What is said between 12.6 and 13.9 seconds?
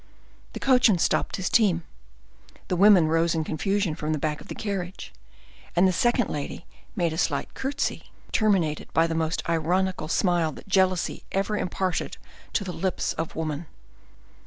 the lips of woman.